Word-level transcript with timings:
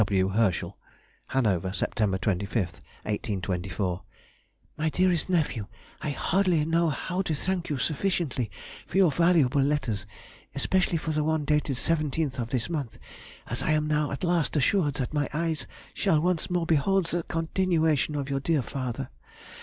F. 0.01 0.07
W. 0.07 0.29
HERSCHEL. 0.29 0.75
HANOVER, 1.27 1.69
Sept. 1.75 2.21
25, 2.21 2.55
1824. 2.57 4.01
MY 4.75 4.89
DEAREST 4.89 5.29
NEPHEW,— 5.29 5.67
I 6.01 6.09
hardly 6.09 6.65
know 6.65 6.89
how 6.89 7.21
to 7.21 7.35
thank 7.35 7.69
you 7.69 7.77
sufficiently 7.77 8.49
for 8.87 8.97
your 8.97 9.11
valuable 9.11 9.61
letters, 9.61 10.07
especially 10.55 10.97
for 10.97 11.11
the 11.11 11.23
one 11.23 11.45
dated 11.45 11.75
the 11.75 11.79
17th 11.95 12.39
of 12.39 12.49
this 12.49 12.67
month, 12.67 12.97
as 13.45 13.61
I 13.61 13.73
am 13.73 13.87
now 13.87 14.09
at 14.09 14.23
last 14.23 14.55
assured 14.55 14.95
that 14.95 15.13
my 15.13 15.29
eyes 15.35 15.67
shall 15.93 16.19
once 16.19 16.49
more 16.49 16.65
behold 16.65 17.05
the 17.05 17.21
continuation 17.21 18.15
of 18.15 18.27
your 18.27 18.39
dear 18.39 18.63
father. 18.63 19.11